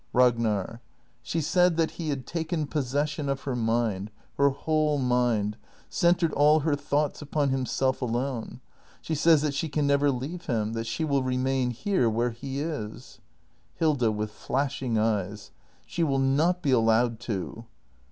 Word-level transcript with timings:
Ragnar. 0.13 0.81
She 1.21 1.41
said 1.41 1.77
that 1.77 1.91
he 1.91 2.09
had 2.09 2.25
taken 2.25 2.65
possession 2.65 3.29
of 3.29 3.41
her 3.41 3.55
mind— 3.55 4.09
her 4.39 4.49
whole 4.49 4.97
mind— 4.97 5.57
centred 5.89 6.33
all 6.33 6.61
her 6.61 6.75
thoughts 6.75 7.21
upon 7.21 7.49
himself 7.49 8.01
alone. 8.01 8.61
She 9.03 9.13
says 9.13 9.43
that 9.43 9.53
she 9.53 9.69
can 9.69 9.85
never 9.85 10.09
leave 10.09 10.47
him— 10.47 10.73
that 10.73 10.87
she 10.87 11.05
will 11.05 11.21
remain 11.21 11.69
here, 11.69 12.09
where 12.09 12.31
h 12.31 12.43
e 12.43 12.59
is 12.61 13.19
Hilda. 13.75 14.11
[With 14.11 14.31
flashing 14.31 14.97
eyes.] 14.97 15.51
She 15.85 16.01
will 16.03 16.17
not 16.17 16.63
be 16.63 16.71
allowed 16.71 17.19
to! 17.19 17.65